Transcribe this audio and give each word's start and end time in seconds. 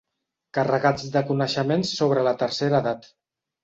Carregats 0.57 1.05
de 1.17 1.23
coneixements 1.29 1.95
sobre 2.01 2.27
la 2.33 2.37
tercera 2.45 2.85
edat. 2.85 3.11